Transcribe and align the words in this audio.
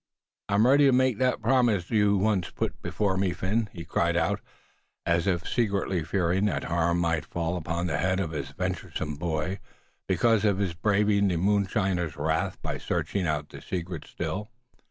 "I'm 0.49 0.65
ready 0.65 0.85
to 0.87 0.91
make 0.91 1.19
that 1.19 1.43
promise 1.43 1.91
you 1.91 2.17
once 2.17 2.49
put 2.49 2.81
before 2.81 3.17
me, 3.17 3.33
Phin!" 3.33 3.69
he 3.71 3.85
cried 3.85 4.17
out, 4.17 4.41
as 5.05 5.27
if 5.27 5.47
secretly 5.47 6.03
fearing 6.03 6.45
that 6.45 6.63
harm 6.63 6.97
might 6.99 7.23
fall 7.23 7.55
upon 7.55 7.85
the 7.85 7.99
head 7.99 8.19
of 8.19 8.31
his 8.31 8.49
venturesome 8.49 9.13
boy, 9.17 9.59
because 10.07 10.43
of 10.43 10.57
his 10.57 10.73
braving 10.73 11.27
the 11.27 11.37
moonshiner's 11.37 12.17
wrath 12.17 12.59
by 12.63 12.79
searching 12.79 13.27
out 13.27 13.49
the 13.49 13.61
secret 13.61 14.07
Still. 14.07 14.49